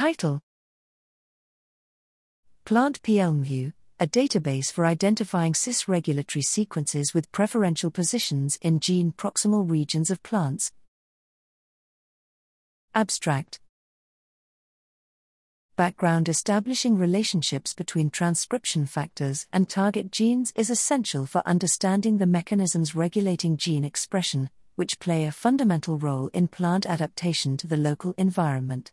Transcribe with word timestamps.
Title 0.00 0.40
Plant 2.64 3.02
PLMView, 3.02 3.74
a 3.98 4.06
database 4.06 4.72
for 4.72 4.86
identifying 4.86 5.52
cis 5.52 5.88
regulatory 5.88 6.40
sequences 6.40 7.12
with 7.12 7.30
preferential 7.32 7.90
positions 7.90 8.58
in 8.62 8.80
gene 8.80 9.12
proximal 9.12 9.70
regions 9.70 10.10
of 10.10 10.22
plants. 10.22 10.72
Abstract 12.94 13.60
Background 15.76 16.30
Establishing 16.30 16.96
relationships 16.96 17.74
between 17.74 18.08
transcription 18.08 18.86
factors 18.86 19.46
and 19.52 19.68
target 19.68 20.10
genes 20.10 20.50
is 20.56 20.70
essential 20.70 21.26
for 21.26 21.42
understanding 21.44 22.16
the 22.16 22.24
mechanisms 22.24 22.94
regulating 22.94 23.58
gene 23.58 23.84
expression, 23.84 24.48
which 24.76 24.98
play 24.98 25.26
a 25.26 25.30
fundamental 25.30 25.98
role 25.98 26.30
in 26.32 26.48
plant 26.48 26.86
adaptation 26.86 27.58
to 27.58 27.66
the 27.66 27.76
local 27.76 28.14
environment. 28.16 28.92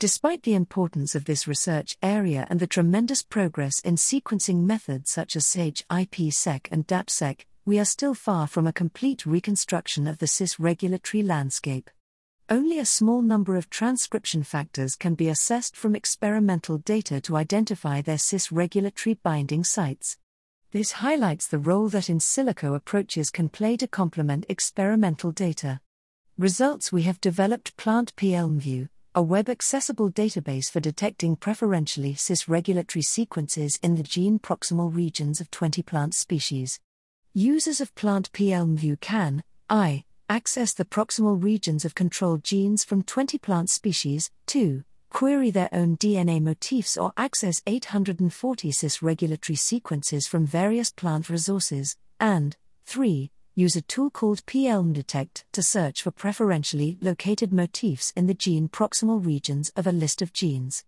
Despite 0.00 0.42
the 0.42 0.54
importance 0.54 1.14
of 1.14 1.24
this 1.24 1.46
research 1.46 1.96
area 2.02 2.46
and 2.50 2.58
the 2.58 2.66
tremendous 2.66 3.22
progress 3.22 3.78
in 3.80 3.94
sequencing 3.94 4.64
methods 4.64 5.12
such 5.12 5.36
as 5.36 5.46
ChIP-seq 5.46 6.68
and 6.72 6.86
DAP-seq, 6.86 7.46
we 7.64 7.78
are 7.78 7.84
still 7.84 8.12
far 8.12 8.48
from 8.48 8.66
a 8.66 8.72
complete 8.72 9.24
reconstruction 9.24 10.08
of 10.08 10.18
the 10.18 10.26
cis 10.26 10.58
regulatory 10.58 11.22
landscape. 11.22 11.88
Only 12.50 12.78
a 12.78 12.84
small 12.84 13.22
number 13.22 13.56
of 13.56 13.70
transcription 13.70 14.42
factors 14.42 14.96
can 14.96 15.14
be 15.14 15.28
assessed 15.28 15.76
from 15.76 15.94
experimental 15.94 16.78
data 16.78 17.20
to 17.22 17.36
identify 17.36 18.02
their 18.02 18.18
cis 18.18 18.50
regulatory 18.50 19.14
binding 19.22 19.62
sites. 19.62 20.18
This 20.72 20.92
highlights 20.92 21.46
the 21.46 21.58
role 21.58 21.88
that 21.90 22.10
in 22.10 22.18
silico 22.18 22.74
approaches 22.74 23.30
can 23.30 23.48
play 23.48 23.76
to 23.76 23.86
complement 23.86 24.44
experimental 24.48 25.30
data. 25.30 25.80
Results 26.36 26.90
We 26.90 27.04
have 27.04 27.20
developed 27.20 27.76
Plant 27.76 28.14
PLMView, 28.16 28.88
a 29.16 29.22
web 29.22 29.48
accessible 29.48 30.10
database 30.10 30.68
for 30.68 30.80
detecting 30.80 31.36
preferentially 31.36 32.14
cis 32.14 32.48
regulatory 32.48 33.02
sequences 33.02 33.78
in 33.80 33.94
the 33.94 34.02
gene 34.02 34.40
proximal 34.40 34.92
regions 34.92 35.40
of 35.40 35.48
20 35.52 35.82
plant 35.82 36.14
species. 36.14 36.80
Users 37.32 37.80
of 37.80 37.94
Plant 37.94 38.32
PLMView 38.32 39.00
can, 39.00 39.44
I, 39.70 40.02
access 40.28 40.74
the 40.74 40.84
proximal 40.84 41.40
regions 41.40 41.84
of 41.84 41.94
controlled 41.94 42.42
genes 42.42 42.82
from 42.82 43.04
20 43.04 43.38
plant 43.38 43.70
species, 43.70 44.32
2. 44.46 44.82
Query 45.10 45.52
their 45.52 45.68
own 45.70 45.96
DNA 45.96 46.42
motifs 46.42 46.96
or 46.96 47.12
access 47.16 47.62
840 47.68 48.72
cis 48.72 49.00
regulatory 49.00 49.54
sequences 49.54 50.26
from 50.26 50.44
various 50.44 50.90
plant 50.90 51.30
resources, 51.30 51.96
and 52.18 52.56
3. 52.86 53.30
Use 53.56 53.76
a 53.76 53.82
tool 53.82 54.10
called 54.10 54.44
PLMDetect 54.46 55.44
to 55.52 55.62
search 55.62 56.02
for 56.02 56.10
preferentially 56.10 56.98
located 57.00 57.52
motifs 57.52 58.12
in 58.16 58.26
the 58.26 58.34
gene 58.34 58.68
proximal 58.68 59.24
regions 59.24 59.70
of 59.76 59.86
a 59.86 59.92
list 59.92 60.20
of 60.20 60.32
genes. 60.32 60.82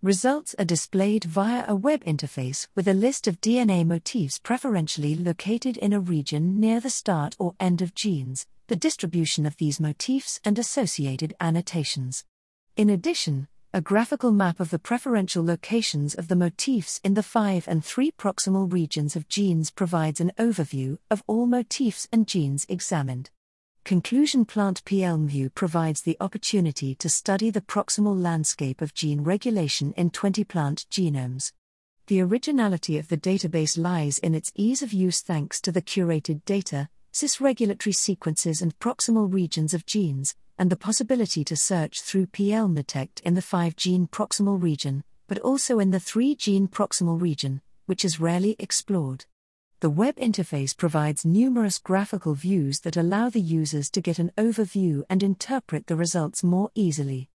Results 0.00 0.54
are 0.58 0.64
displayed 0.64 1.24
via 1.24 1.66
a 1.68 1.74
web 1.74 2.02
interface 2.04 2.68
with 2.74 2.88
a 2.88 2.94
list 2.94 3.26
of 3.26 3.42
DNA 3.42 3.84
motifs 3.84 4.38
preferentially 4.38 5.14
located 5.14 5.76
in 5.76 5.92
a 5.92 6.00
region 6.00 6.58
near 6.58 6.80
the 6.80 6.88
start 6.88 7.36
or 7.38 7.54
end 7.60 7.82
of 7.82 7.94
genes, 7.94 8.46
the 8.68 8.76
distribution 8.76 9.44
of 9.44 9.58
these 9.58 9.78
motifs 9.78 10.40
and 10.42 10.58
associated 10.58 11.34
annotations. 11.38 12.24
In 12.78 12.88
addition, 12.88 13.46
a 13.76 13.80
graphical 13.82 14.32
map 14.32 14.58
of 14.58 14.70
the 14.70 14.78
preferential 14.78 15.44
locations 15.44 16.14
of 16.14 16.28
the 16.28 16.34
motifs 16.34 16.98
in 17.04 17.12
the 17.12 17.22
5 17.22 17.68
and 17.68 17.84
3 17.84 18.10
proximal 18.12 18.72
regions 18.72 19.14
of 19.14 19.28
genes 19.28 19.70
provides 19.70 20.18
an 20.18 20.32
overview 20.38 20.96
of 21.10 21.22
all 21.26 21.44
motifs 21.44 22.08
and 22.10 22.26
genes 22.26 22.64
examined. 22.70 23.28
Conclusion 23.84 24.46
Plant 24.46 24.82
PLMView 24.86 25.54
provides 25.54 26.00
the 26.00 26.16
opportunity 26.20 26.94
to 26.94 27.10
study 27.10 27.50
the 27.50 27.60
proximal 27.60 28.18
landscape 28.18 28.80
of 28.80 28.94
gene 28.94 29.22
regulation 29.22 29.92
in 29.92 30.08
20 30.08 30.42
plant 30.44 30.86
genomes. 30.90 31.52
The 32.06 32.22
originality 32.22 32.96
of 32.96 33.08
the 33.08 33.18
database 33.18 33.76
lies 33.76 34.16
in 34.16 34.34
its 34.34 34.52
ease 34.54 34.80
of 34.80 34.94
use 34.94 35.20
thanks 35.20 35.60
to 35.60 35.70
the 35.70 35.82
curated 35.82 36.42
data, 36.46 36.88
cis-regulatory 37.12 37.92
sequences 37.92 38.62
and 38.62 38.78
proximal 38.78 39.30
regions 39.30 39.74
of 39.74 39.84
genes, 39.84 40.34
and 40.58 40.70
the 40.70 40.76
possibility 40.76 41.44
to 41.44 41.56
search 41.56 42.00
through 42.00 42.26
PLMDetect 42.26 43.20
in 43.22 43.34
the 43.34 43.42
5 43.42 43.76
gene 43.76 44.06
proximal 44.06 44.60
region, 44.62 45.04
but 45.26 45.38
also 45.40 45.78
in 45.78 45.90
the 45.90 46.00
3 46.00 46.34
gene 46.34 46.68
proximal 46.68 47.20
region, 47.20 47.60
which 47.86 48.04
is 48.04 48.20
rarely 48.20 48.56
explored. 48.58 49.26
The 49.80 49.90
web 49.90 50.16
interface 50.16 50.76
provides 50.76 51.26
numerous 51.26 51.78
graphical 51.78 52.34
views 52.34 52.80
that 52.80 52.96
allow 52.96 53.28
the 53.28 53.40
users 53.40 53.90
to 53.90 54.00
get 54.00 54.18
an 54.18 54.32
overview 54.38 55.02
and 55.10 55.22
interpret 55.22 55.86
the 55.86 55.96
results 55.96 56.42
more 56.42 56.70
easily. 56.74 57.28